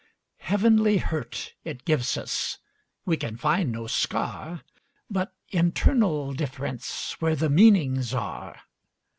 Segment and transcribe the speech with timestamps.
[0.39, 2.57] Heavenly hurt it gives us;
[3.05, 4.63] We can find no scar,
[5.11, 8.61] But internal differenceWhere the meanings are.